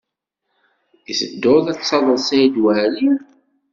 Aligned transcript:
I 1.09 1.11
tedduḍ 1.19 1.65
ad 1.71 1.79
talleḍ 1.79 2.19
Saɛid 2.27 2.55
Waɛli? 2.63 3.09